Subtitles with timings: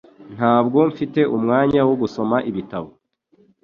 [0.35, 2.89] Ntabwo mfite umwanya wo gusoma ibitabo